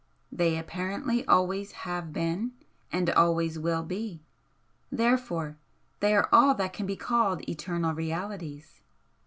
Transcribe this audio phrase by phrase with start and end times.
[0.31, 2.53] They apparently always HAVE BEEN,
[2.91, 4.23] and always WILL be,
[4.91, 5.57] therefore
[5.99, 8.81] they are all that can be called 'eternal realities.'